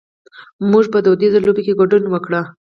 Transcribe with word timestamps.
مونږ 0.69 0.85
په 0.93 0.99
دودیزو 1.05 1.43
لوبو 1.45 1.61
کې 1.65 1.77
ګډون 1.79 2.03
وکړ. 2.09 2.31